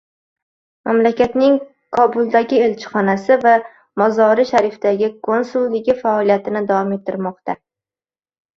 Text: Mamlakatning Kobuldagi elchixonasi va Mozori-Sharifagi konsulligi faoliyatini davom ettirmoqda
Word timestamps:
Mamlakatning 0.89 1.57
Kobuldagi 1.97 2.61
elchixonasi 2.69 3.37
va 3.45 3.53
Mozori-Sharifagi 4.03 5.11
konsulligi 5.31 5.99
faoliyatini 6.03 6.65
davom 6.75 6.97
ettirmoqda 6.99 7.59